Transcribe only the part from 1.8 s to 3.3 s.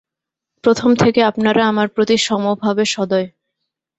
প্রতি সমভাবে সদয়।